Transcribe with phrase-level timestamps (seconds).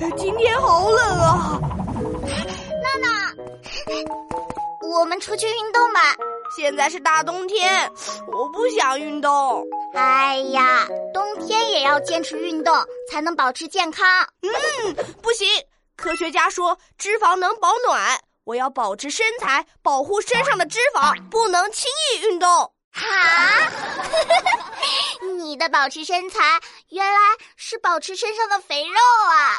[0.00, 1.58] 呃，今天好冷啊！
[2.82, 3.32] 娜娜，
[4.90, 6.00] 我们出去运动吧。
[6.56, 7.90] 现在是大冬天，
[8.30, 9.64] 我不想运动。
[9.94, 12.74] 哎呀，冬天也要坚持运动，
[13.10, 14.06] 才能保持健康。
[14.42, 15.48] 嗯，不行，
[15.96, 22.73] 科学家说脂肪能保暖，我要保持身材，保护身上的脂肪，不能轻易运动。
[22.94, 23.68] 哈，
[25.42, 26.60] 你的保持身材
[26.90, 27.18] 原来
[27.56, 28.94] 是保持身上的肥肉
[29.28, 29.58] 啊！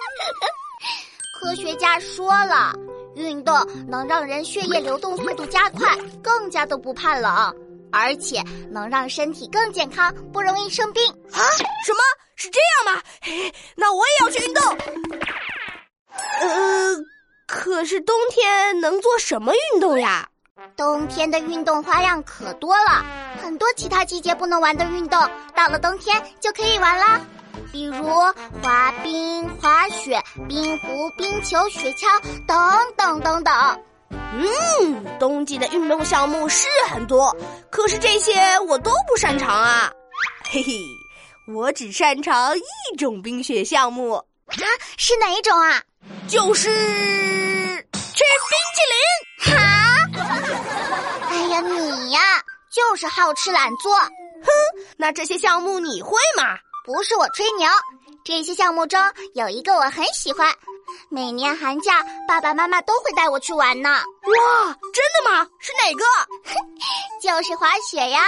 [1.38, 2.72] 科学家说了，
[3.14, 3.54] 运动
[3.88, 7.54] 能让人血液流动速度加快，更加的不怕冷，
[7.92, 11.06] 而且能让身体更健康，不容易生病。
[11.32, 11.40] 啊？
[11.84, 12.00] 什么
[12.36, 13.02] 是这样吗？
[13.20, 14.78] 嘿， 那我也要去运动。
[16.40, 16.96] 呃，
[17.46, 20.26] 可是冬天能做什么运动呀？
[20.80, 23.04] 冬天的运动花样可多了，
[23.42, 25.20] 很多其他季节不能玩的运动，
[25.54, 27.20] 到了冬天就可以玩啦。
[27.70, 28.02] 比如
[28.62, 32.56] 滑冰、滑雪、冰壶、冰球、雪橇等
[32.96, 33.82] 等等等。
[34.08, 37.36] 嗯，冬季的运动项目是很多，
[37.70, 39.92] 可是这些我都不擅长啊。
[40.48, 40.72] 嘿嘿，
[41.54, 44.24] 我只擅长一种冰雪项目啊，
[44.96, 45.82] 是哪一种啊？
[46.26, 46.80] 就是吃
[47.92, 49.29] 冰淇淋。
[52.10, 52.20] 呀，
[52.70, 53.94] 就是好吃懒做。
[53.96, 54.48] 哼，
[54.96, 56.56] 那这些项目你会吗？
[56.84, 57.68] 不是我吹牛，
[58.24, 58.98] 这些项目中
[59.34, 60.52] 有一个我很喜欢，
[61.10, 63.90] 每年寒假爸爸妈妈都会带我去玩呢。
[63.90, 65.46] 哇，真的吗？
[65.58, 66.04] 是哪个？
[67.20, 68.20] 就是滑雪呀！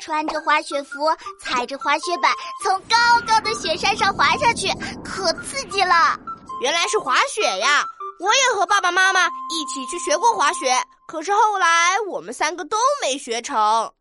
[0.00, 2.96] 穿着滑雪服，踩着滑雪板，从高
[3.26, 4.68] 高的雪山上滑下去，
[5.04, 6.16] 可刺激了。
[6.60, 7.84] 原来是滑雪呀！
[8.20, 10.72] 我也和爸爸妈妈一起去学过滑雪，
[11.12, 13.92] 可是后来我们三个都没学成啊？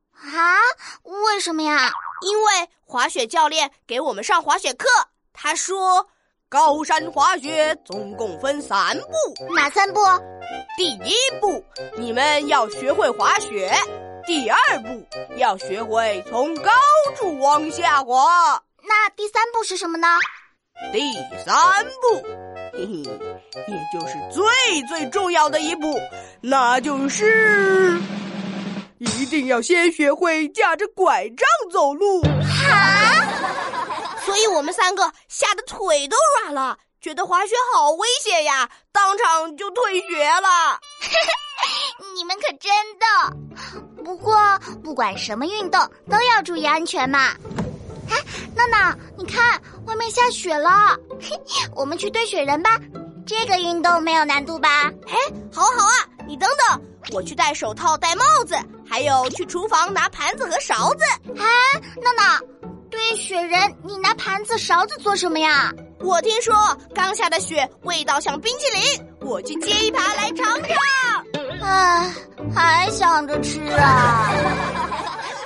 [1.04, 1.92] 为什么呀？
[2.22, 4.88] 因为滑雪教练给我们上滑雪课，
[5.34, 6.08] 他说
[6.48, 10.00] 高山滑雪总共分三步，哪三步？
[10.78, 11.62] 第一步
[11.98, 13.70] 你们要学会滑雪，
[14.26, 15.06] 第二步
[15.36, 16.72] 要学会从高
[17.18, 20.08] 处往下滑，那第三步是什么呢？
[20.94, 21.12] 第
[21.44, 22.26] 三步，
[22.74, 23.04] 嘿嘿。
[23.68, 24.44] 也就是最
[24.88, 26.00] 最重要的一步，
[26.42, 28.00] 那就是
[29.00, 32.22] 一定要先学会架着拐杖走路。
[32.22, 33.28] 哈！
[34.26, 40.80] 所以我们三个吓得腿都软了，觉得滑雪好危险呀，当场就退学了。
[42.16, 44.04] 你们可真逗！
[44.04, 44.36] 不过
[44.84, 45.80] 不管什么运动
[46.10, 47.36] 都要注意安全嘛。
[48.10, 48.18] 哎，
[48.68, 50.98] 闹闹，你看外面下雪了，
[51.76, 52.78] 我们去堆雪人吧。
[53.26, 54.92] 这个运动没有难度吧？
[55.08, 55.16] 哎，
[55.54, 55.94] 好好啊！
[56.28, 56.82] 你等等，
[57.14, 58.56] 我去戴手套、戴帽子，
[58.88, 61.04] 还有去厨房拿盘子和勺子。
[61.38, 61.46] 哎，
[62.02, 62.40] 娜娜，
[62.90, 65.72] 堆雪人，你拿盘子、勺子做什么呀？
[66.00, 66.54] 我听说
[66.96, 68.82] 刚下的雪味道像冰淇淋，
[69.22, 70.76] 我去接一盘来尝尝。
[71.62, 72.12] 唉，
[72.54, 74.34] 还想着吃啊。